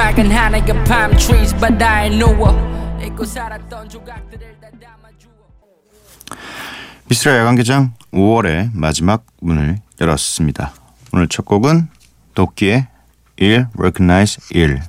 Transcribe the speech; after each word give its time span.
맑은 0.00 0.32
하늘과 0.32 0.84
palm 0.84 1.14
trees 1.18 1.54
바다에 1.56 2.08
누워 2.08 2.50
잊고 3.04 3.22
살았던 3.22 3.86
조각들을 3.90 4.56
다 4.58 4.68
담아주어 4.80 5.30
미스라 7.06 7.36
야간 7.36 7.54
개장 7.54 7.92
5월의 8.10 8.70
마지막 8.72 9.26
문을 9.42 9.76
열었습니다. 10.00 10.72
오늘 11.12 11.28
첫 11.28 11.44
곡은 11.44 11.88
도끼의 12.34 12.86
1 13.36 13.66
Recognize 13.76 14.42
1. 14.56 14.80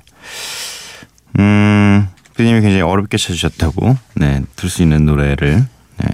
음, 1.40 2.08
피디님이 2.34 2.62
굉장히 2.62 2.80
어렵게 2.80 3.18
찾으셨다고 3.18 3.94
네, 4.14 4.42
들 4.56 4.70
수 4.70 4.80
있는 4.82 5.04
노래를 5.04 5.66
네. 5.98 6.08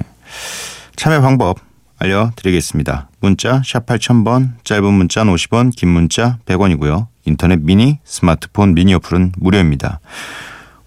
참여 0.96 1.20
방법 1.20 1.60
알려드리겠습니다. 2.00 3.10
문자 3.20 3.62
샵 3.64 3.86
8000번, 3.86 4.54
짧은 4.64 4.92
문자는 4.92 5.32
50원, 5.32 5.70
긴 5.76 5.88
문자 5.90 6.38
100원이고요. 6.46 7.06
인터넷 7.28 7.60
미니, 7.60 7.98
스마트폰 8.04 8.74
미니 8.74 8.94
어플은 8.94 9.32
무료입니다. 9.36 10.00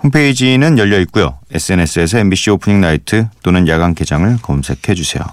홈페이지는 0.03 0.77
열려 0.77 0.99
있고요. 1.01 1.37
SNS에서 1.51 2.17
MBC 2.19 2.49
오프닝 2.51 2.81
나이트 2.81 3.27
또는 3.43 3.67
야간 3.67 3.93
개장을 3.93 4.37
검색해 4.41 4.95
주세요. 4.95 5.23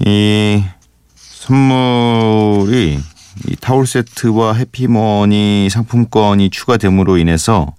이 0.00 0.64
선물이 1.16 2.98
이 3.48 3.56
타올 3.60 3.86
세트와 3.86 4.54
해피머니 4.54 5.68
상품권이 5.70 6.50
추가됨으로 6.50 7.18
인해서 7.18 7.74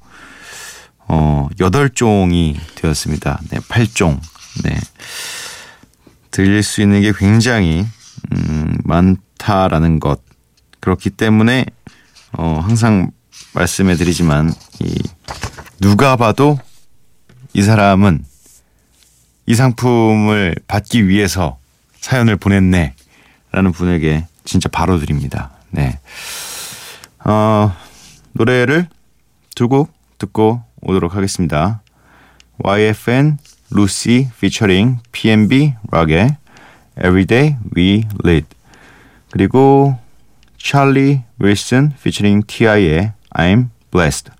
어 1.07 1.47
8종이 1.57 2.57
되었습니다. 2.75 3.41
네, 3.49 3.59
8종. 3.59 4.19
네. 4.63 4.77
들릴 6.31 6.63
수 6.63 6.81
있는 6.81 7.01
게 7.01 7.13
굉장히 7.17 7.85
음, 8.33 8.77
많다라는 8.83 9.99
것. 9.99 10.21
그렇기 10.81 11.09
때문에 11.11 11.65
어, 12.37 12.59
항상 12.63 13.11
말씀해 13.53 13.95
드리지만 13.95 14.53
이 14.79 14.97
누가 15.79 16.15
봐도 16.15 16.59
이 17.53 17.61
사람은 17.61 18.25
이 19.45 19.55
상품을 19.55 20.55
받기 20.67 21.07
위해서 21.07 21.57
사연을 21.99 22.37
보냈네 22.37 22.93
라는 23.51 23.71
분에게 23.71 24.27
진짜 24.43 24.69
바로 24.69 24.99
드립니다. 24.99 25.51
네. 25.71 25.99
어, 27.23 27.73
노래를 28.33 28.87
두 29.55 29.67
곡 29.67 29.93
듣고 30.17 30.61
오도록 30.81 31.15
하겠습니다. 31.15 31.81
YFN 32.59 33.37
루시 33.71 34.29
피처링 34.39 34.99
PNB 35.11 35.73
락의 35.91 36.35
Everyday 36.97 37.55
We 37.75 38.05
Lead 38.23 38.45
그리고 39.31 39.97
Charlie 40.65 41.23
Wilson 41.37 41.91
featuring 41.91 42.41
T.I.의 42.41 43.13
I'm 43.35 43.69
Blessed. 43.91 44.31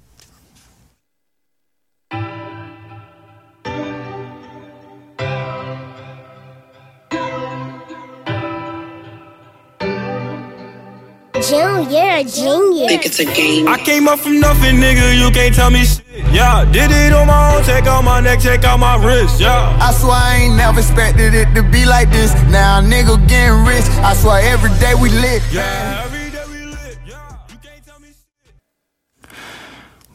June, 11.48 11.92
you're 11.92 12.10
a 12.10 12.24
genius. 12.24 12.88
Think 12.90 13.06
it's 13.06 13.20
a 13.20 13.26
game. 13.26 13.68
I 13.68 13.78
came 13.78 14.08
up 14.08 14.18
from 14.18 14.40
nothing, 14.40 14.78
nigga. 14.78 15.16
You 15.16 15.30
can't 15.30 15.54
tell 15.54 15.70
me 15.70 15.86
shit. 15.86 16.04
Yeah, 16.34 16.66
did 16.72 16.90
it 16.90 17.14
on 17.14 17.28
my 17.28 17.56
own. 17.56 17.64
Take 17.64 17.86
out 17.86 18.04
my 18.04 18.20
neck, 18.20 18.40
take 18.40 18.64
out 18.64 18.80
my 18.80 18.96
wrist. 18.96 19.40
Yeah. 19.40 19.78
I 19.80 19.94
swear 19.94 20.16
I 20.16 20.38
ain't 20.38 20.56
never 20.56 20.80
expected 20.80 21.36
it 21.36 21.54
to 21.54 21.62
be 21.62 21.86
like 21.86 22.10
this. 22.10 22.34
Now 22.50 22.82
nigga 22.82 23.16
getting 23.30 23.64
rich. 23.64 23.86
I 24.02 24.16
swear 24.16 24.42
every 24.42 24.72
day 24.80 24.96
we 24.96 25.10
lit. 25.10 25.44
Yeah. 25.52 26.05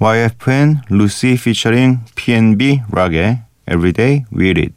YFN 0.03 0.81
루시 0.89 1.37
피처링 1.37 2.01
PNB 2.15 2.81
락의 2.91 3.43
Everyday 3.71 4.25
We 4.35 4.49
Lead 4.49 4.73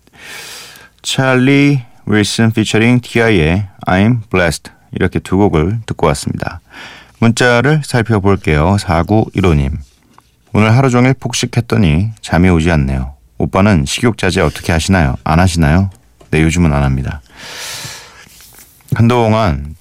찰리 1.02 1.82
윌슨 2.06 2.52
피처링 2.52 3.00
TI의 3.00 3.70
I'm 3.88 4.30
Blessed 4.30 4.74
이렇게 4.92 5.20
두 5.20 5.38
곡을 5.38 5.80
듣고 5.86 6.08
왔습니다. 6.08 6.60
문자를 7.20 7.84
살펴볼게요. 7.86 8.76
4915님 8.76 9.78
오늘 10.52 10.76
하루 10.76 10.90
종일 10.90 11.14
폭식했더니 11.14 12.12
잠이 12.20 12.50
오지 12.50 12.70
않네요. 12.72 13.16
오빠는 13.38 13.86
식욕 13.86 14.18
자제 14.18 14.42
어떻게 14.42 14.74
하시나요? 14.74 15.16
안 15.24 15.40
하시나요? 15.40 15.90
네 16.32 16.42
요즘은 16.42 16.74
안 16.74 16.84
합니다. 16.84 17.22
한동안 18.94 19.78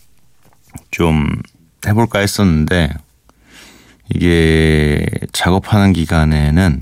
좀 0.92 1.26
해볼까 1.84 2.20
했었는데 2.20 2.94
이게 4.14 5.06
작업하는 5.32 5.92
기간에는 5.92 6.80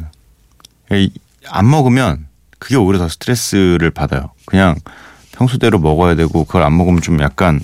이- 0.93 1.11
안 1.49 1.71
먹으면 1.71 2.27
그게 2.59 2.77
오히려 2.77 2.99
더 2.99 3.09
스트레스를 3.09 3.91
받아요. 3.91 4.31
그냥 4.47 4.77
평소대로 5.33 5.79
먹어야 5.79 6.15
되고 6.15 6.45
그걸 6.45 6.63
안 6.63 6.77
먹으면 6.77 7.01
좀 7.01 7.21
약간 7.21 7.61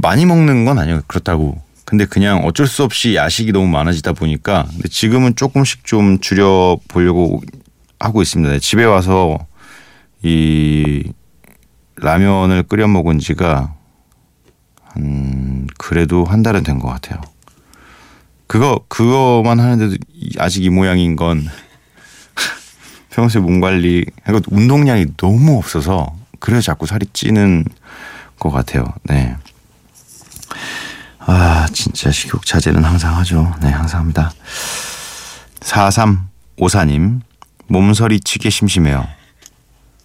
많이 0.00 0.24
먹는 0.26 0.64
건 0.64 0.78
아니에요. 0.78 1.02
그렇다고. 1.06 1.60
근데 1.84 2.04
그냥 2.04 2.38
어쩔 2.44 2.66
수 2.66 2.82
없이 2.82 3.14
야식이 3.14 3.52
너무 3.52 3.68
많아지다 3.68 4.12
보니까 4.12 4.66
근데 4.70 4.88
지금은 4.88 5.36
조금씩 5.36 5.84
좀 5.84 6.18
줄여 6.20 6.78
보려고 6.88 7.40
하고 8.00 8.22
있습니다. 8.22 8.52
네, 8.52 8.58
집에 8.58 8.84
와서 8.84 9.38
이 10.22 11.04
라면을 11.96 12.64
끓여 12.64 12.88
먹은 12.88 13.18
지가 13.20 13.74
한 14.82 15.66
그래도 15.78 16.24
한 16.24 16.42
달은 16.42 16.62
된 16.64 16.78
것 16.80 16.88
같아요. 16.88 17.20
그거 18.46 18.80
그거만 18.88 19.58
하는데도 19.60 19.96
이- 20.14 20.36
아직 20.38 20.64
이 20.64 20.70
모양인 20.70 21.16
건 21.16 21.46
평소에 23.10 23.40
몸 23.42 23.60
관리 23.60 24.04
그리고 24.24 24.40
운동량이 24.50 25.16
너무 25.16 25.58
없어서 25.58 26.14
그래서 26.38 26.60
자꾸 26.62 26.86
살이 26.86 27.06
찌는 27.12 27.64
것 28.38 28.50
같아요. 28.50 28.84
네. 29.04 29.34
아 31.18 31.66
진짜 31.72 32.10
식욕 32.12 32.44
자제는 32.46 32.84
항상 32.84 33.16
하죠. 33.16 33.52
네 33.62 33.68
항상 33.70 34.00
합니다. 34.00 34.30
4354님 35.60 37.20
몸서리 37.68 38.20
치게 38.20 38.50
심심해요. 38.50 39.06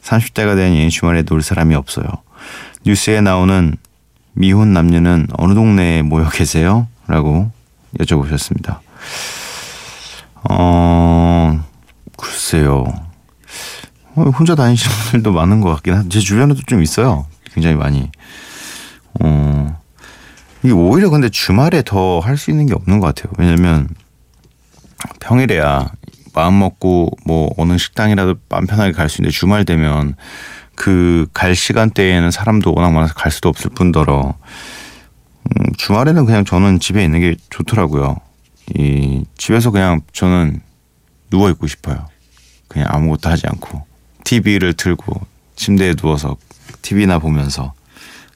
30대가 0.04 0.56
되니 0.56 0.90
주말에 0.90 1.22
놀 1.24 1.44
사람이 1.44 1.76
없어요. 1.76 2.06
뉴스에 2.86 3.22
나오는 3.22 3.76
미혼 4.34 4.74
남녀는 4.74 5.28
어느 5.34 5.54
동네에 5.54 6.02
모여 6.02 6.28
계세요? 6.30 6.88
라고 7.06 7.52
여쭤보셨습니다. 8.00 8.80
어, 10.50 11.64
글쎄요. 12.18 12.86
어, 14.16 14.22
혼자 14.24 14.56
다니시는 14.56 14.96
분들도 14.96 15.32
많은 15.32 15.62
것 15.62 15.70
같긴 15.76 15.94
한데, 15.94 16.10
제 16.10 16.20
주변에도 16.20 16.62
좀 16.68 16.82
있어요. 16.82 17.26
굉장히 17.54 17.76
많이. 17.76 18.10
어, 19.22 19.80
이게 20.64 20.74
오히려 20.74 21.10
근데 21.10 21.30
주말에 21.30 21.82
더 21.84 22.20
할 22.20 22.38
수 22.38 22.52
있는 22.52 22.66
게 22.66 22.74
없는 22.74 23.00
것 23.00 23.08
같아요. 23.14 23.34
왜냐면, 23.38 23.88
평일에야 25.20 25.92
마음 26.34 26.60
먹고 26.60 27.10
뭐 27.26 27.52
어느 27.58 27.78
식당이라도 27.78 28.36
마음 28.50 28.68
편하게 28.68 28.92
갈 28.94 29.10
수 29.10 29.22
있는데 29.22 29.36
주말 29.36 29.66
되면 29.66 30.16
그 30.76 31.28
갈 31.34 31.56
시간대에는 31.56 32.32
사람도 32.32 32.74
워낙 32.76 32.92
많아서 32.92 33.14
갈 33.16 33.32
수도 33.32 33.50
없을 33.50 33.72
뿐더러 33.72 34.36
음, 35.60 35.74
주말에는 35.78 36.26
그냥 36.26 36.46
저는 36.46 36.80
집에 36.80 37.04
있는 37.04 37.20
게 37.20 37.36
좋더라고요. 37.50 38.18
이 38.76 39.24
집에서 39.38 39.72
그냥 39.72 40.02
저는 40.14 40.62
누워 41.30 41.50
있고 41.50 41.68
싶어요. 41.68 42.08
그냥 42.68 42.88
아무것도 42.92 43.30
하지 43.30 43.48
않고 43.48 43.86
TV를 44.24 44.74
틀고 44.74 45.20
침대에 45.56 45.96
누워서 45.96 46.38
TV나 46.82 47.20
보면서 47.20 47.74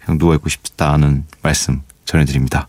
그냥 0.03 0.17
누워 0.17 0.35
있고 0.35 0.49
싶다는 0.49 1.25
말씀 1.41 1.81
전해드립니다. 2.05 2.67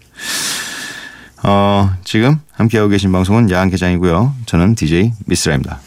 어, 1.42 1.94
지금 2.04 2.40
함께하고 2.52 2.88
계신 2.88 3.12
방송은 3.12 3.50
야한 3.50 3.70
개장이고요. 3.70 4.34
저는 4.46 4.74
DJ 4.74 5.12
미스라입니다. 5.26 5.80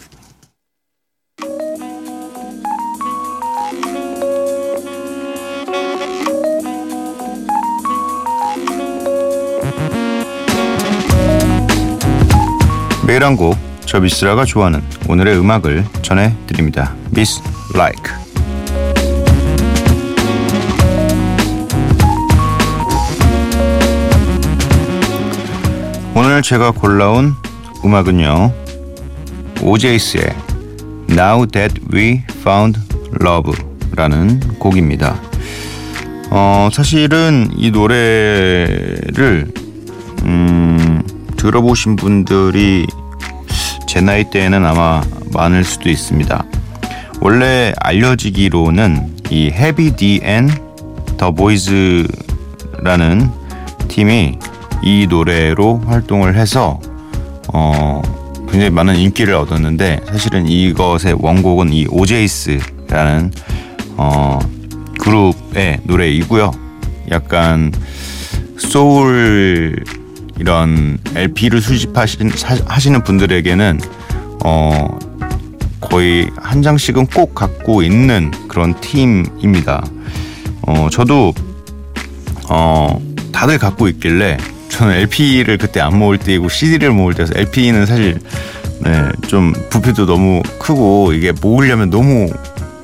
매일 13.19 13.25
한 13.27 13.35
곡 13.35 13.57
저 13.85 13.99
미스라가 13.99 14.45
좋아하는 14.45 14.81
오늘의 15.09 15.37
음악을 15.37 15.83
전해드립니다. 16.03 16.95
미스 17.09 17.41
라이크 17.73 18.13
오늘 26.15 26.41
제가 26.41 26.71
골라온 26.71 27.33
음악은요. 27.83 28.53
오제이스의 29.61 30.23
Now 31.09 31.45
That 31.47 31.81
We 31.93 32.21
Found 32.41 32.79
Love라는 33.21 34.39
곡입니다. 34.59 35.19
어, 36.31 36.69
사실은 36.71 37.49
이 37.55 37.71
노래를 37.71 39.51
음, 40.23 41.01
들어보신 41.37 41.95
분들이 41.95 42.85
제 43.89 44.01
나이 44.01 44.23
때에는 44.23 44.63
아마 44.67 45.01
많을 45.33 45.63
수도 45.63 45.89
있습니다. 45.89 46.45
원래 47.21 47.73
알려지기로는 47.79 49.17
이 49.31 49.49
Heavy 49.49 49.95
D & 49.95 50.47
The 51.17 51.31
Boyz라는 51.31 52.07
팀이 53.87 54.37
이 54.83 55.07
노래로 55.09 55.79
활동을 55.87 56.35
해서 56.35 56.79
어 57.51 58.03
굉장히 58.51 58.69
많은 58.69 58.95
인기를 58.95 59.33
얻었는데 59.33 60.01
사실은 60.05 60.47
이것의 60.47 61.15
원곡은 61.17 61.73
이 61.73 61.87
O'Jays라는 61.89 63.31
어 63.97 64.37
그룹의 64.99 65.79
노래이고요. 65.85 66.51
약간 67.09 67.71
소울 68.55 69.83
이런 70.39 70.97
LP를 71.15 71.61
수집하시는 71.61 72.31
하시는 72.65 73.03
분들에게는 73.03 73.79
어 74.45 74.97
거의 75.81 76.29
한 76.37 76.61
장씩은 76.61 77.07
꼭 77.07 77.35
갖고 77.35 77.83
있는 77.83 78.31
그런 78.47 78.79
팀입니다. 78.79 79.85
어 80.61 80.87
저도 80.91 81.33
어 82.49 82.99
다들 83.31 83.57
갖고 83.57 83.87
있길래 83.87 84.37
저는 84.69 84.95
LP를 84.95 85.57
그때 85.57 85.81
안 85.81 85.97
모을 85.97 86.17
때이고 86.17 86.47
CD를 86.47 86.91
모을 86.91 87.13
때서 87.13 87.33
LP는 87.35 87.85
사실 87.85 88.19
네, 88.81 89.09
좀 89.27 89.53
부피도 89.69 90.05
너무 90.05 90.41
크고 90.57 91.11
이게 91.11 91.33
모으려면 91.33 91.89
너무 91.89 92.31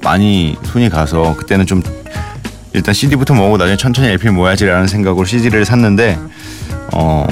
많이 0.04 0.58
손이 0.64 0.90
가서 0.90 1.36
그때는 1.38 1.66
좀 1.66 1.82
일단 2.74 2.94
CD부터 2.94 3.34
모으고 3.34 3.56
나중에 3.58 3.78
천천히 3.78 4.10
LP를 4.10 4.34
모아야지라는 4.34 4.88
생각으로 4.88 5.26
CD를 5.26 5.64
샀는데 5.64 6.20
어, 6.94 7.26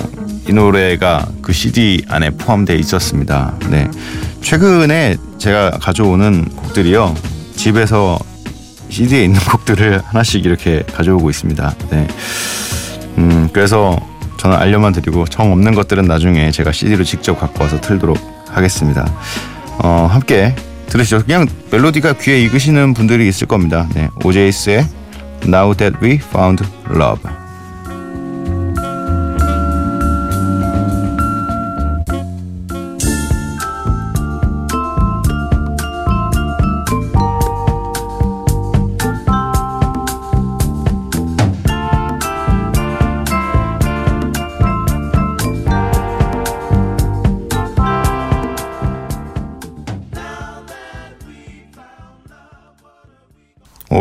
이 0.48 0.54
노래가 0.54 1.28
그 1.42 1.54
CD 1.54 2.04
안에 2.10 2.31
포함되어 2.31 2.75
있었습니다. 2.78 3.54
네. 3.69 3.90
최근에 4.42 5.18
제가 5.38 5.72
가져오는 5.72 6.45
곡들이요. 6.56 7.16
집에서 7.56 8.19
CD에 8.90 9.24
있는 9.24 9.40
곡들을 9.40 10.01
하나씩 10.04 10.45
이렇게 10.45 10.84
가져오고 10.94 11.30
있습니다. 11.30 11.75
네. 11.90 12.07
음, 13.18 13.50
그래서 13.54 13.98
저는 14.38 14.57
알려만 14.57 14.92
드리고 14.92 15.25
정 15.25 15.51
없는 15.51 15.74
것들은 15.74 16.06
나중에 16.06 16.51
제가 16.51 16.72
CD로 16.72 17.04
직접 17.04 17.39
갖고 17.39 17.63
와서 17.63 17.80
틀도록 17.80 18.18
하겠습니다. 18.50 19.10
어, 19.80 20.07
함께 20.12 20.54
들으시죠. 20.88 21.24
그냥 21.24 21.48
멜로디가 21.72 22.13
귀에 22.13 22.42
익으시는 22.44 22.94
분들이 22.94 23.28
있을 23.28 23.48
겁니다. 23.48 23.88
네. 23.96 24.10
오제이스의 24.24 24.86
Now 25.46 25.74
That 25.75 25.98
We 26.04 26.16
Found 26.16 26.63
Love. 26.89 27.43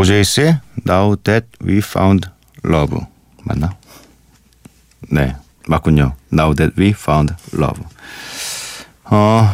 오제이스의 0.02 0.58
Now 0.88 1.14
That 1.22 1.46
We 1.64 1.78
Found 1.78 2.28
Love 2.64 2.99
맞나? 3.44 3.76
네 5.12 5.37
맞군요. 5.69 6.16
Now 6.32 6.54
That 6.56 6.75
We 6.76 6.88
Found 6.88 7.34
Love. 7.54 7.84
어, 9.04 9.49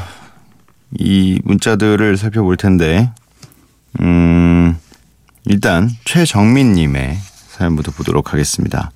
이 0.99 1.39
문자들을 1.45 2.17
살펴볼 2.17 2.57
텐데 2.57 3.11
음, 4.01 4.79
일단 5.45 5.91
최정민님의 6.07 7.19
사연부터 7.49 7.93
보도록 7.93 8.33
하겠습니다. 8.33 8.91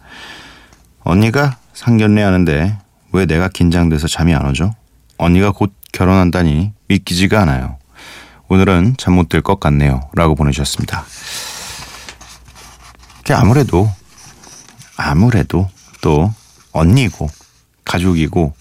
언니가 1.00 1.58
상견례 1.74 2.22
하는데 2.22 2.78
왜 3.12 3.26
내가 3.26 3.48
긴장돼서 3.48 4.08
잠이 4.08 4.34
안 4.34 4.46
오죠? 4.46 4.74
언니가 5.18 5.52
곧 5.52 5.74
결혼한다니 5.92 6.72
믿기지가 6.88 7.42
않아요. 7.42 7.76
오늘은 8.52 8.96
잠 8.98 9.14
못 9.14 9.30
들 9.30 9.40
것 9.40 9.60
같네요. 9.60 10.10
라고 10.12 10.34
보내주셨습니다. 10.34 11.06
아무래도, 13.30 13.90
아무래도 14.94 15.70
또 16.02 16.30
언니고, 16.72 17.30
가족이고, 17.86 18.52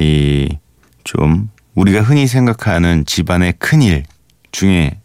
이, 0.00 0.58
좀, 1.04 1.48
우리가 1.76 2.02
흔히 2.02 2.26
생각하는 2.26 3.06
집안의 3.06 3.54
큰일 3.60 4.02
중에, 4.50 4.98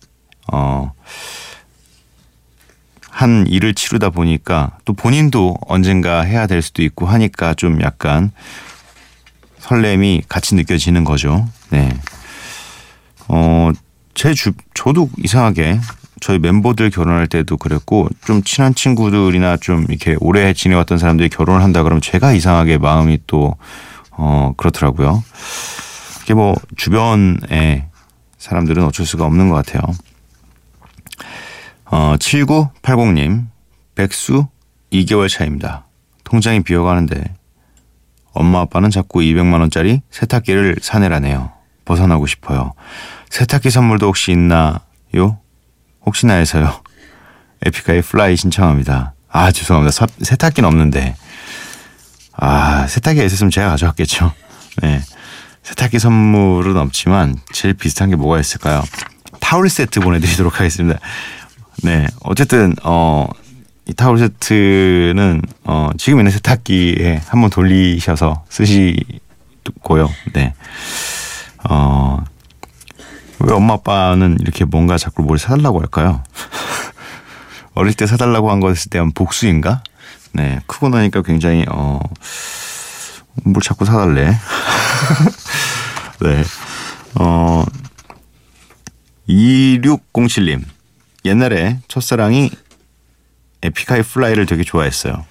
어, 0.52 0.92
한 3.12 3.46
일을 3.46 3.76
치르다 3.76 4.10
보니까 4.10 4.80
또 4.86 4.94
본인도 4.94 5.56
언젠가 5.68 6.22
해야 6.22 6.48
될 6.48 6.64
수도 6.64 6.82
있고 6.82 7.06
하니까 7.06 7.54
좀 7.54 7.80
약간 7.84 8.32
설렘이 9.60 10.24
같이 10.28 10.56
느껴지는 10.56 11.04
거죠. 11.04 11.48
네. 11.70 11.96
어, 13.28 13.70
제 14.16 14.34
주, 14.34 14.54
저도 14.74 15.10
이상하게 15.18 15.80
저희 16.22 16.40
멤버들 16.40 16.90
결혼할 16.90 17.28
때도 17.28 17.58
그랬고 17.58 18.08
좀 18.26 18.42
친한 18.42 18.74
친구들이나 18.74 19.58
좀 19.58 19.86
이렇게 19.90 20.16
오래 20.20 20.54
지내왔던 20.54 20.98
사람들이 20.98 21.30
결혼을 21.30 21.62
한다 21.62 21.84
그러면 21.84 22.02
제가 22.02 22.34
이상하게 22.34 22.78
마음이 22.78 23.20
또, 23.28 23.56
어, 24.12 24.54
그렇더라고요. 24.58 25.24
이게 26.24 26.34
뭐 26.34 26.56
주변에 26.78 27.90
사람들은 28.38 28.84
어쩔 28.86 29.06
수가 29.06 29.26
없는 29.26 29.50
것 29.50 29.64
같아요. 29.64 29.82
어, 31.86 32.16
7980님, 32.18 33.46
백수 33.94 34.48
2개월 34.92 35.30
차입니다. 35.30 35.86
통장이 36.24 36.64
비어가는데 36.64 37.36
엄마 38.34 38.62
아빠는 38.62 38.90
자꾸 38.90 39.20
200만원짜리 39.20 40.02
세탁기를 40.10 40.78
사내라네요. 40.82 41.55
벗어나고 41.86 42.28
싶어요. 42.28 42.74
세탁기 43.30 43.70
선물도 43.70 44.08
혹시 44.08 44.32
있나요? 44.32 44.80
혹시나 46.06 46.34
해서요. 46.34 46.82
에픽하의 47.66 48.02
플라이 48.02 48.36
신청합니다. 48.36 49.14
아, 49.30 49.52
죄송합니다. 49.52 49.92
서, 49.92 50.08
세탁기는 50.22 50.68
없는데. 50.68 51.16
아, 52.38 52.86
세탁기가 52.88 53.24
있었으면 53.26 53.50
제가 53.52 53.70
가져왔겠죠. 53.70 54.34
네. 54.82 55.02
세탁기 55.64 56.00
선물은 56.00 56.78
없지만 56.78 57.36
제일 57.52 57.74
비슷한 57.74 58.10
게 58.10 58.16
뭐가 58.16 58.40
있을까요? 58.40 58.84
타월 59.40 59.70
세트 59.70 60.00
보내드리도록 60.00 60.60
하겠습니다. 60.60 61.00
네. 61.84 62.08
어쨌든, 62.22 62.76
어, 62.84 63.28
이 63.88 63.94
타월 63.94 64.18
세트는, 64.18 65.42
어, 65.64 65.90
지금 65.98 66.20
있는 66.20 66.32
세탁기에 66.32 67.22
한번 67.28 67.50
돌리셔서 67.50 68.44
쓰시고요. 68.50 70.10
네. 70.34 70.54
어, 71.70 72.24
왜 73.40 73.54
엄마 73.54 73.74
아빠는 73.76 74.38
이렇게 74.40 74.66
뭔가 74.66 74.98
자꾸 74.98 75.24
뭘 75.24 75.38
사달라고 75.40 75.80
할까요? 75.82 76.24
어릴 77.76 77.94
때 77.94 78.08
사달라고 78.08 78.52
한 78.52 78.60
것에 78.60 78.90
대한 78.90 79.12
복수인가? 79.12 79.84
네, 80.34 80.60
크고 80.68 80.90
나니까 80.90 81.22
굉장히 81.22 81.66
어, 81.70 82.00
뭘 83.44 83.62
자꾸 83.62 83.86
사달래? 83.86 84.28
네, 86.22 86.44
어, 87.16 87.64
2607님 89.28 90.64
옛날에 91.26 91.80
첫사랑이 91.88 92.52
에픽하이 93.64 94.04
플라이를 94.04 94.46
되게 94.46 94.64
좋아했어요. 94.64 95.26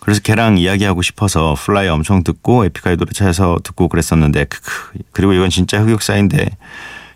그래서 0.00 0.20
걔랑 0.22 0.58
이야기하고 0.58 1.02
싶어서 1.02 1.54
Fly 1.58 1.88
엄청 1.88 2.24
듣고 2.24 2.64
Epik 2.64 2.80
High 2.80 2.96
노래 2.96 3.12
찾아서 3.12 3.58
듣고 3.62 3.88
그랬었는데 3.88 4.44
크크 4.44 4.92
그리고 5.12 5.32
이건 5.32 5.50
진짜 5.50 5.80
흑역사인데 5.82 6.56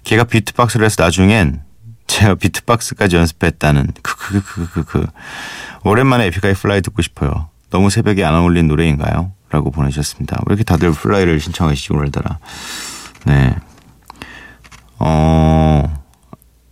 걔가 0.05 0.25
비트박스를 0.25 0.85
해서 0.85 1.03
나중엔 1.03 1.63
제가 2.07 2.35
비트박스까지 2.35 3.17
연습했다는 3.17 3.93
크크크크크 4.03 5.07
오랜만에 5.85 6.27
Epik 6.27 6.55
High 6.55 6.71
Fly 6.71 6.83
듣고 6.83 7.03
싶어요. 7.03 7.49
너무 7.71 7.91
새벽에 7.91 8.23
안 8.23 8.35
어울린 8.35 8.69
노래인가요? 8.69 9.33
라고 9.51 9.71
보내주셨습니다. 9.71 10.41
왜 10.47 10.53
이렇게 10.53 10.65
다들 10.65 10.93
Fly를 10.93 11.41
신청하시지 11.41 11.93
오늘따라. 11.93 12.39
네. 13.25 13.57
어, 14.99 16.05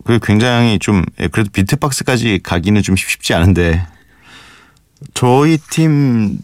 그 0.05 0.19
굉장히 0.21 0.79
좀, 0.79 1.03
예, 1.19 1.27
그래도 1.27 1.49
비트박스까지 1.51 2.39
가기는 2.43 2.81
좀 2.81 2.95
쉽지 2.95 3.33
않은데, 3.33 3.85
저희 5.13 5.57
팀도 5.57 6.37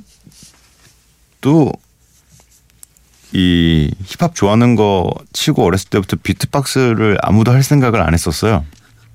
이 3.31 3.91
힙합 4.05 4.35
좋아하는 4.35 4.75
거 4.75 5.11
치고 5.33 5.63
어렸을 5.63 5.89
때부터 5.89 6.17
비트박스를 6.21 7.17
아무도 7.21 7.51
할 7.51 7.61
생각을 7.63 8.01
안 8.01 8.13
했었어요. 8.13 8.65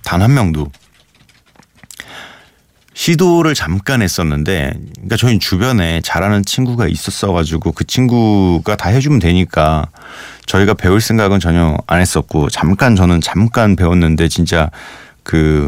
단 0.04 0.22
한 0.22 0.34
명도. 0.34 0.70
시도를 2.96 3.54
잠깐 3.54 4.02
했었는데, 4.02 4.72
그러니까 4.94 5.16
저희 5.16 5.40
주변에 5.40 6.00
잘하는 6.02 6.44
친구가 6.44 6.86
있었어가지고 6.86 7.72
그 7.72 7.84
친구가 7.84 8.76
다 8.76 8.88
해주면 8.90 9.18
되니까 9.18 9.88
저희가 10.46 10.74
배울 10.74 11.00
생각은 11.00 11.40
전혀 11.40 11.76
안 11.88 12.00
했었고, 12.00 12.50
잠깐 12.50 12.94
저는 12.94 13.20
잠깐 13.20 13.74
배웠는데 13.74 14.28
진짜 14.28 14.70
그 15.24 15.66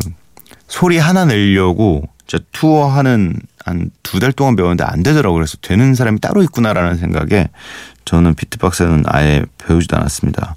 소리 0.68 0.98
하나 0.98 1.24
내려고 1.24 2.04
투어하는 2.52 3.34
한 3.66 3.90
두 4.02 4.20
달 4.20 4.32
동안 4.32 4.56
배웠는데 4.56 4.84
안 4.84 5.02
되더라고요. 5.02 5.40
그래서 5.40 5.56
되는 5.60 5.94
사람이 5.94 6.20
따로 6.20 6.42
있구나라는 6.42 6.96
생각에 6.96 7.48
저는 8.04 8.34
비트박스는 8.34 9.02
아예 9.06 9.44
배우지도 9.58 9.96
않았습니다. 9.96 10.54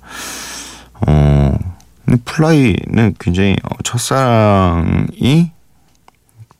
어, 1.08 1.58
Fly는 2.26 3.16
굉장히 3.20 3.56
어, 3.64 3.70
첫사랑이 3.84 5.52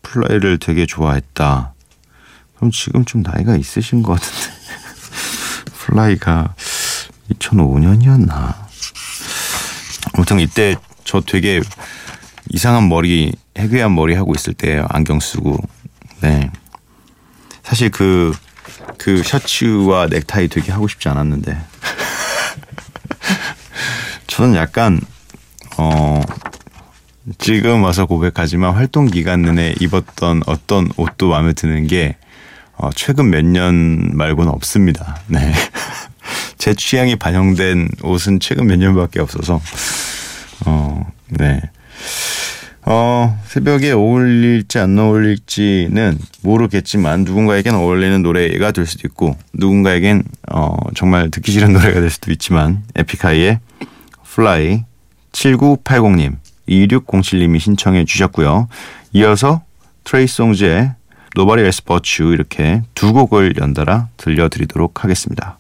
Fly를 0.02 0.58
되게 0.58 0.86
좋아했다. 0.86 1.74
그럼 2.56 2.72
지금 2.72 3.06
좀 3.06 3.22
나이가 3.22 3.56
있으신 3.56 4.02
것 4.02 4.20
같은데. 4.20 4.54
Fly가 5.78 6.54
2005년이었나. 7.34 8.56
아무튼 10.14 10.40
이때 10.40 10.76
저 11.04 11.22
되게 11.22 11.62
이상한 12.50 12.90
머리, 12.90 13.32
해괴한 13.58 13.94
머리 13.94 14.16
하고 14.16 14.34
있을 14.36 14.54
때예요. 14.56 14.86
안경 14.90 15.20
쓰고. 15.20 15.58
네. 16.22 16.52
사실 17.64 17.90
그, 17.90 18.34
그 18.98 19.24
셔츠와 19.24 20.08
넥타이 20.08 20.48
되게 20.48 20.72
하고 20.72 20.88
싶지 20.88 21.10
않았는데. 21.10 21.58
저는 24.28 24.56
약간, 24.56 25.00
어, 25.78 26.22
지금 27.38 27.84
와서 27.84 28.06
고백하지만 28.06 28.74
활동 28.74 29.06
기간 29.06 29.44
내내 29.44 29.76
입었던 29.80 30.42
어떤 30.48 30.90
옷도 30.98 31.30
마음에 31.30 31.54
드는 31.54 31.88
게 31.88 32.16
어, 32.76 32.90
최근 32.96 33.30
몇 33.30 33.44
년 33.46 34.12
말고는 34.16 34.52
없습니다. 34.52 35.20
네. 35.28 35.54
제 36.58 36.74
취향이 36.74 37.18
반영된 37.18 37.90
옷은 38.04 38.40
최근 38.40 38.68
몇 38.68 38.78
년밖에 38.78 39.20
없어서 39.20 39.62
어, 40.66 41.06
네. 41.28 41.62
어, 42.92 43.40
새벽에 43.46 43.92
어울릴지 43.92 44.80
안 44.80 44.98
어울릴지는 44.98 46.18
모르겠지만 46.42 47.24
누군가에겐 47.24 47.76
어울리는 47.76 48.24
노래가 48.24 48.72
될 48.72 48.88
수도 48.88 49.08
있고 49.08 49.38
누군가에겐 49.54 50.24
어, 50.52 50.76
정말 50.96 51.30
듣기 51.30 51.52
싫은 51.52 51.72
노래가 51.72 52.02
될 52.02 52.10
수도 52.10 52.32
있지만 52.32 52.82
에픽하이의 52.96 53.60
Fly 54.26 54.86
7980님 55.34 56.38
2607님이 56.68 57.60
신청해 57.60 58.06
주셨고요. 58.06 58.68
이어서 59.14 59.62
트레이송즈의 60.04 60.96
But 61.36 62.24
You 62.24 62.34
이렇게 62.34 62.82
두 62.96 63.14
곡을 63.14 63.54
연달아 63.60 64.08
들려드리도록 64.18 65.04
하겠습니다. 65.04 65.60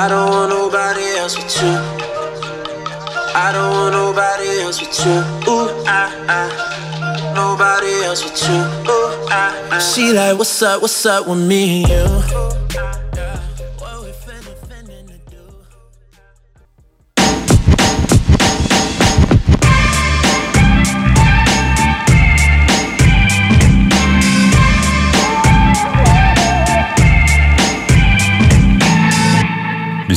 I 0.00 0.08
don't 0.08 0.30
want 0.30 0.48
nobody 0.48 1.04
else 1.18 1.36
with 1.36 1.54
you. 1.60 1.76
I 3.36 3.50
don't 3.52 3.70
want 3.70 3.92
nobody 3.92 4.48
else 4.62 4.80
with 4.80 4.98
you. 5.04 5.52
Ooh, 5.52 5.68
I, 5.84 6.08
I, 6.26 7.32
nobody 7.34 8.06
else 8.06 8.24
with 8.24 8.42
you. 8.48 8.60
Ooh, 8.90 9.28
I, 9.28 9.68
I. 9.70 9.78
She 9.78 10.14
like, 10.14 10.38
what's 10.38 10.62
up, 10.62 10.80
what's 10.80 11.04
up 11.04 11.26
with 11.28 11.46
me 11.46 11.84
and 11.84 11.90
you? 11.90 12.89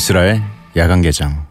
미스라의 0.03 0.43
야간 0.75 1.01
개장. 1.01 1.47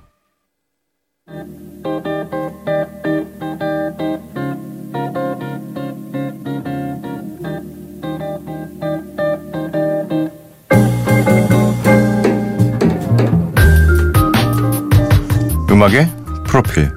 음악의 15.71 16.11
프로필. 16.47 16.90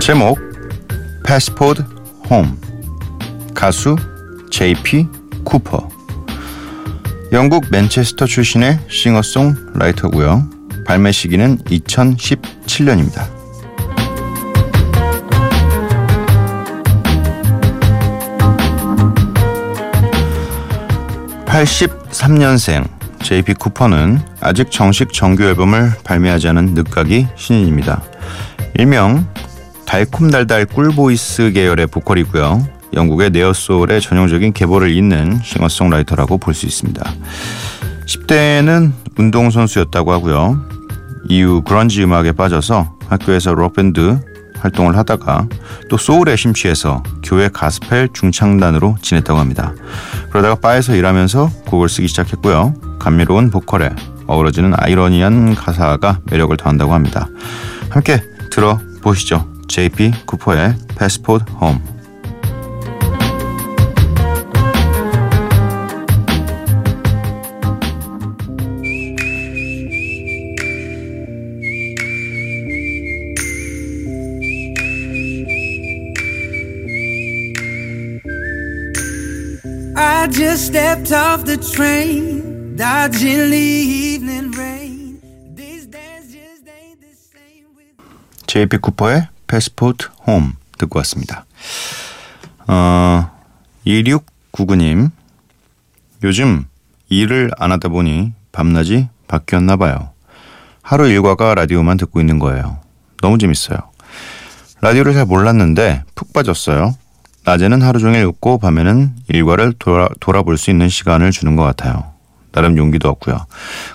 제목 0.00 0.38
패스포드 1.24 1.82
홈 2.28 2.63
가수 3.54 3.96
JP 4.50 5.08
쿠퍼 5.44 5.88
영국 7.32 7.64
맨체스터 7.70 8.26
출신의 8.26 8.78
싱어송라이터고요. 8.88 10.48
발매 10.86 11.12
시기는 11.12 11.58
2017년입니다. 11.58 13.34
83년생 21.46 22.88
JP 23.22 23.54
쿠퍼는 23.54 24.20
아직 24.40 24.70
정식 24.70 25.12
정규 25.12 25.44
앨범을 25.44 25.92
발매하지 26.04 26.48
않은 26.48 26.74
늦가기 26.74 27.28
신인입니다. 27.36 28.02
일명 28.74 29.26
달콤달달 29.86 30.66
꿀보이스 30.66 31.52
계열의 31.52 31.86
보컬이고요. 31.86 32.73
영국의 32.94 33.30
neo 33.30 33.53
soul의 33.53 34.00
전형적인 34.00 34.52
계보를 34.52 34.90
잇는 34.96 35.40
싱어송라이터라고 35.42 36.38
볼 36.38 36.54
수 36.54 36.66
있습니다. 36.66 37.02
10대에는 38.06 38.92
운동선수였다고 39.18 40.12
하고요. 40.12 40.60
이후 41.28 41.62
그런지 41.62 42.02
음악에 42.04 42.32
빠져서 42.32 42.96
학교에서 43.08 43.54
록밴드 43.54 44.20
활동을 44.58 44.96
하다가 44.96 45.48
또 45.90 45.96
소울에 45.96 46.36
심취해서 46.36 47.02
교회 47.22 47.48
가스펠 47.48 48.10
중창단으로 48.12 48.96
지냈다고 49.02 49.38
합니다. 49.38 49.74
그러다가 50.30 50.54
바에서 50.54 50.94
일하면서 50.94 51.50
곡을 51.66 51.88
쓰기 51.88 52.08
시작했고요. 52.08 52.74
감미로운 52.98 53.50
보컬에 53.50 53.90
어우러지는 54.26 54.72
아이러니한 54.76 55.54
가사가 55.54 56.20
매력을 56.30 56.56
더한다고 56.56 56.94
합니다. 56.94 57.28
함께 57.90 58.22
들어보시죠. 58.50 59.46
JP 59.68 60.12
쿠퍼의 60.26 60.76
패스포드 60.96 61.44
홈. 61.60 61.93
I 80.24 80.26
just 80.26 80.68
stepped 80.68 81.12
off 81.12 81.44
the 81.44 81.58
train, 81.58 82.76
dodging 82.76 83.50
the 83.50 83.58
evening 83.58 84.52
rain. 84.52 85.20
These 85.54 85.86
days 85.86 86.32
just 86.32 86.64
ain't 86.64 86.98
the 86.98 87.12
same 87.12 87.68
with. 87.76 87.92
JP 88.46 88.78
쿠퍼의 88.78 89.28
패스포트 89.46 90.08
홈 90.26 90.54
듣고 90.78 90.98
왔습니다. 91.00 91.44
어, 92.66 93.30
2699님 93.86 95.10
요즘 96.22 96.64
일을 97.10 97.50
안 97.58 97.72
하다 97.72 97.90
보니 97.90 98.32
밤낮이 98.50 99.10
바뀌었나 99.28 99.76
봐요. 99.76 100.08
하루 100.80 101.06
일과가 101.06 101.54
라디오만 101.54 101.98
듣고 101.98 102.20
있는 102.20 102.38
거예요. 102.38 102.78
너무 103.20 103.36
재밌어요. 103.36 103.76
라디오를 104.80 105.12
잘 105.12 105.26
몰랐는데 105.26 106.04
푹 106.14 106.32
빠졌어요. 106.32 106.94
낮에는 107.44 107.82
하루 107.82 107.98
종일 107.98 108.24
웃고 108.24 108.58
밤에는 108.58 109.14
일과를 109.28 109.74
돌아, 109.78 110.08
돌아볼 110.20 110.56
수 110.58 110.70
있는 110.70 110.88
시간을 110.88 111.30
주는 111.30 111.56
것 111.56 111.62
같아요. 111.62 112.14
나름 112.52 112.78
용기도 112.78 113.10
얻고요. 113.10 113.46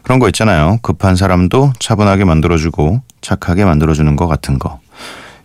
그런 0.04 0.20
거 0.20 0.28
있잖아요. 0.28 0.80
급한 0.82 1.16
사람도 1.16 1.74
차분하게 1.80 2.26
만들어주고 2.26 3.02
착하게 3.22 3.66
만들어주는 3.66 4.16
것 4.16 4.28
같은 4.28 4.60
거. 4.60 4.80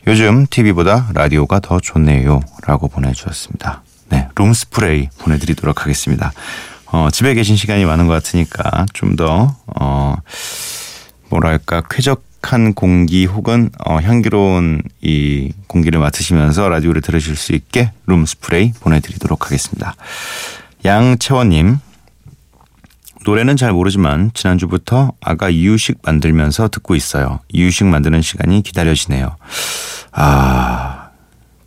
요즘 0.06 0.46
TV보다 0.50 1.08
라디오가 1.14 1.60
더 1.60 1.80
좋네요. 1.80 2.40
라고 2.66 2.88
보내주셨습니다. 2.88 3.82
네, 4.10 4.28
룸스프레이 4.36 5.08
보내드리도록 5.18 5.82
하겠습니다. 5.82 6.32
어, 6.86 7.08
집에 7.10 7.34
계신 7.34 7.56
시간이 7.56 7.84
많은 7.86 8.06
것 8.06 8.12
같으니까 8.12 8.86
좀 8.92 9.16
더, 9.16 9.56
어, 9.80 10.14
뭐랄까, 11.30 11.82
쾌적 11.88 12.22
한 12.52 12.74
공기 12.74 13.26
혹은 13.26 13.70
어, 13.86 13.98
향기로운 14.00 14.82
이 15.00 15.52
공기를 15.66 16.00
맡으시면서 16.00 16.68
라디오를 16.68 17.00
들으실 17.00 17.36
수 17.36 17.52
있게 17.52 17.92
룸 18.06 18.26
스프레이 18.26 18.72
보내드리도록 18.80 19.46
하겠습니다. 19.46 19.94
양채원님, 20.84 21.78
노래는 23.24 23.56
잘 23.56 23.72
모르지만 23.72 24.30
지난주부터 24.34 25.12
아가 25.20 25.48
이유식 25.48 25.98
만들면서 26.02 26.68
듣고 26.68 26.94
있어요. 26.94 27.40
이유식 27.52 27.86
만드는 27.86 28.20
시간이 28.20 28.62
기다려지네요. 28.62 29.36
아, 30.12 31.08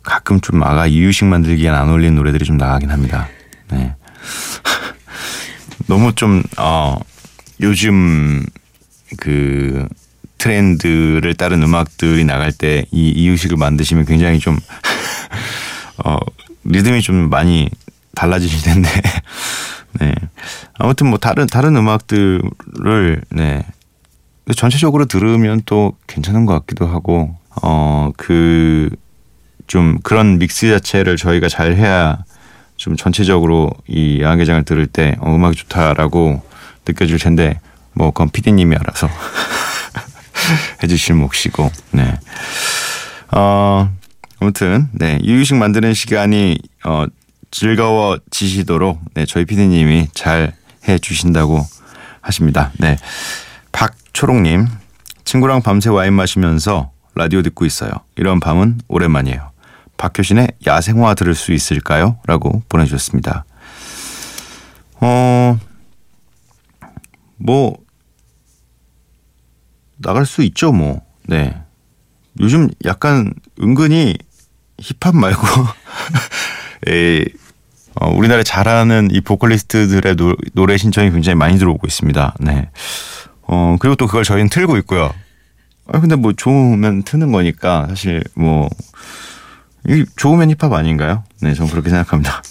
가끔 0.02 0.40
좀 0.40 0.62
아가 0.62 0.86
이유식 0.86 1.26
만들기엔 1.26 1.74
안 1.74 1.88
어울리는 1.88 2.14
노래들이 2.14 2.44
좀 2.44 2.56
나가긴 2.56 2.90
합니다. 2.90 3.28
네. 3.70 3.94
너무 5.88 6.14
좀, 6.14 6.42
어, 6.58 6.98
요즘 7.60 8.44
그 9.16 9.86
트렌드를 10.48 11.34
따른 11.34 11.62
음악들이 11.62 12.24
나갈 12.24 12.52
때 12.52 12.86
이 12.90 13.10
이유식을 13.10 13.56
만드시면 13.56 14.06
굉장히 14.06 14.38
좀, 14.38 14.58
어, 16.04 16.16
리듬이 16.64 17.02
좀 17.02 17.28
많이 17.28 17.68
달라지실 18.14 18.62
텐데. 18.62 18.88
네. 20.00 20.14
아무튼 20.74 21.08
뭐 21.08 21.18
다른 21.18 21.46
다른 21.46 21.76
음악들을 21.76 23.22
네. 23.30 23.66
전체적으로 24.56 25.04
들으면 25.04 25.60
또 25.66 25.94
괜찮은 26.06 26.46
것 26.46 26.54
같기도 26.60 26.86
하고 26.86 27.36
어 27.62 28.10
그 28.16 28.90
좀 29.66 29.98
그런 30.02 30.38
믹스 30.38 30.70
자체를 30.70 31.18
저희가 31.18 31.48
잘 31.50 31.76
해야 31.76 32.24
좀 32.76 32.96
전체적으로 32.96 33.70
이 33.86 34.22
야간개장을 34.22 34.64
들을 34.64 34.86
때 34.86 35.14
어, 35.20 35.34
음악이 35.34 35.56
좋다라고 35.56 36.40
느껴질 36.86 37.18
텐데 37.18 37.60
뭐 37.92 38.10
그건 38.10 38.30
피디님이 38.30 38.76
알아서 38.76 39.10
해주실 40.82 41.14
몫이고 41.14 41.70
네. 41.92 42.18
어 43.32 43.90
아무튼 44.40 44.88
네 44.92 45.18
이유식 45.22 45.56
만드는 45.56 45.94
시간이 45.94 46.58
어 46.84 47.06
즐거워지시도록 47.50 49.00
네, 49.14 49.26
저희 49.26 49.44
피디님이 49.44 50.08
잘 50.12 50.52
해주신다고 50.86 51.64
하십니다. 52.20 52.72
네. 52.78 52.96
박초롱님, 53.72 54.66
친구랑 55.24 55.62
밤새 55.62 55.90
와인 55.90 56.12
마시면서 56.14 56.90
라디오 57.14 57.42
듣고 57.42 57.64
있어요. 57.64 57.90
이런 58.16 58.40
밤은 58.40 58.80
오랜만이에요. 58.88 59.50
박효신의 59.96 60.52
야생화 60.66 61.14
들을 61.14 61.34
수 61.34 61.52
있을까요? 61.52 62.18
라고 62.26 62.62
보내주셨습니다. 62.68 63.44
어, 65.00 65.58
뭐, 67.36 67.76
나갈 69.98 70.26
수 70.26 70.42
있죠, 70.42 70.72
뭐. 70.72 71.02
네. 71.26 71.56
요즘 72.40 72.68
약간 72.84 73.32
은근히 73.60 74.16
힙합 74.80 75.16
말고 75.16 75.42
에, 76.88 77.24
어, 78.00 78.10
우리나라에 78.10 78.44
잘하는 78.44 79.08
이 79.10 79.20
보컬리스트들의 79.20 80.16
노, 80.16 80.36
노래 80.54 80.76
신청이 80.76 81.10
굉장히 81.10 81.36
많이 81.36 81.58
들어오고 81.58 81.86
있습니다. 81.86 82.34
네. 82.40 82.70
어, 83.42 83.76
그리고 83.80 83.96
또 83.96 84.06
그걸 84.06 84.24
저희는 84.24 84.50
틀고 84.50 84.76
있고요. 84.78 85.12
아, 85.90 86.00
근데 86.00 86.16
뭐 86.16 86.32
좋으면 86.32 87.02
트는 87.02 87.32
거니까 87.32 87.86
사실 87.88 88.22
뭐, 88.34 88.68
이 89.88 90.04
좋으면 90.16 90.50
힙합 90.50 90.72
아닌가요? 90.72 91.24
네, 91.40 91.54
저는 91.54 91.70
그렇게 91.70 91.88
생각합니다. 91.88 92.42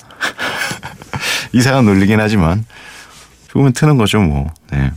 이상한 1.53 1.85
논리긴 1.85 2.19
하지만, 2.19 2.65
좋으면 3.49 3.73
트는 3.73 3.97
거죠, 3.97 4.19
뭐. 4.19 4.51
네. 4.71 4.91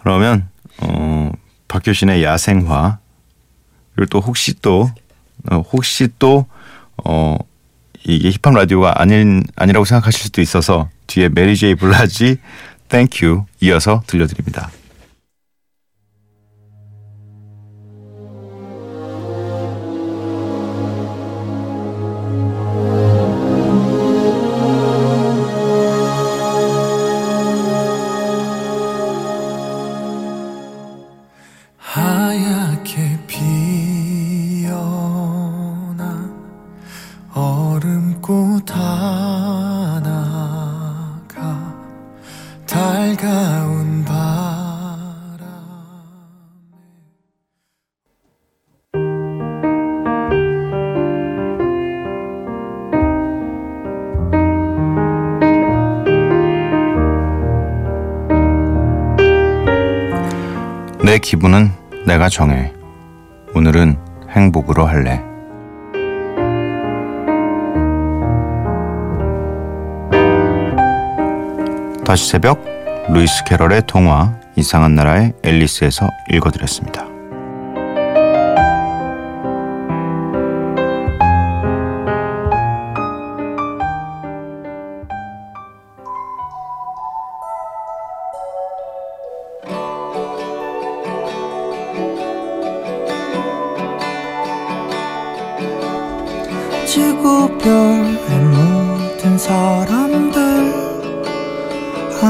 그러면, 0.00 0.48
어, 0.80 1.32
박효신의 1.68 2.22
야생화, 2.24 2.98
그리고 3.94 4.08
또 4.10 4.20
혹시 4.20 4.54
또, 4.60 4.90
어, 5.50 5.58
혹시 5.72 6.08
또, 6.18 6.46
어, 7.04 7.36
이게 8.04 8.30
힙합 8.30 8.54
라디오가 8.54 9.00
아닌 9.00 9.44
아니라고 9.56 9.84
생각하실 9.84 10.20
수도 10.22 10.40
있어서 10.40 10.88
뒤에 11.06 11.28
Mary 11.28 11.56
J. 11.56 11.74
Blige 11.74 12.38
Thank 12.88 13.23
You 13.23 13.44
이어서 13.60 14.02
들려드립니다. 14.06 14.70
기분은 61.20 61.70
내가 62.06 62.28
정해. 62.28 62.72
오늘은 63.54 63.96
행복으로 64.30 64.86
할래. 64.86 65.22
다시 72.04 72.28
새벽 72.28 72.64
루이스 73.08 73.44
캐럴의 73.44 73.82
동화 73.86 74.34
이상한 74.56 74.94
나라의 74.94 75.32
앨리스에서 75.44 76.08
읽어드렸습니다. 76.32 77.09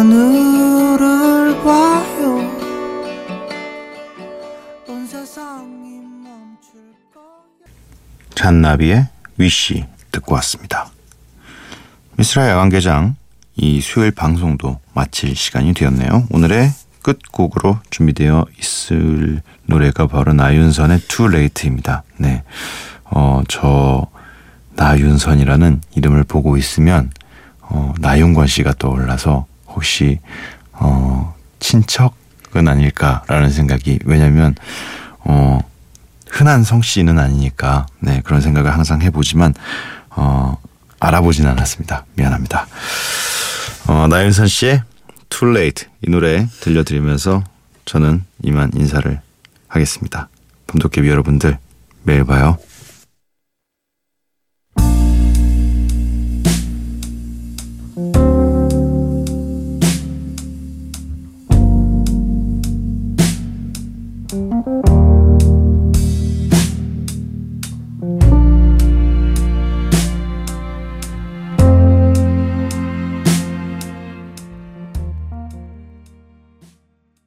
하늘을 0.01 1.63
봐요 1.63 2.39
온 4.89 5.07
세상이 5.07 6.01
멈출 6.25 6.81
거야 7.13 7.69
잔나비의 8.35 9.09
위시 9.37 9.85
듣고 10.11 10.37
왔습니다. 10.37 10.91
미스라 12.17 12.49
야간개장 12.49 13.17
이 13.57 13.83
수요일 13.83 14.13
방송도 14.13 14.81
마칠 14.95 15.37
시간이 15.37 15.75
되었네요. 15.75 16.29
오늘의 16.31 16.71
끝곡으로 17.03 17.81
준비되어 17.91 18.47
있을 18.59 19.43
노래가 19.67 20.07
바로 20.07 20.33
나윤선의 20.33 21.01
Too 21.09 21.31
Late입니다. 21.31 22.05
네. 22.17 22.43
어, 23.05 23.43
저 23.49 24.07
나윤선이라는 24.77 25.83
이름을 25.95 26.25
보고 26.25 26.57
있으면 26.57 27.11
어, 27.61 27.93
나윤권 27.99 28.47
씨가 28.47 28.73
떠올라서 28.79 29.50
혹시 29.81 30.21
어, 30.73 31.35
친척은 31.59 32.69
아닐까라는 32.69 33.49
생각이 33.49 34.01
왜냐면 34.05 34.55
어, 35.21 35.59
흔한 36.29 36.65
성씨는 36.65 37.19
아니니까 37.19 37.87
네 37.99 38.21
그런 38.23 38.43
생각을 38.43 38.75
항상 38.75 39.01
해보지만 39.01 39.55
어, 40.11 40.59
알아보진 41.01 41.47
않았습니다. 41.47 42.05
미안합니다. 42.15 42.67
어, 43.89 44.07
나윤선 44.07 44.49
씨의 44.49 44.83
Too 45.31 45.57
Late 45.57 45.89
이 46.07 46.11
노래 46.11 46.47
들려드리면서 46.61 47.43
저는 47.87 48.23
이만 48.43 48.73
인사를 48.75 49.19
하겠습니다. 49.67 50.29
범도깨비 50.67 51.09
여러분들 51.09 51.57
매일 52.03 52.25
봐요. 52.25 52.59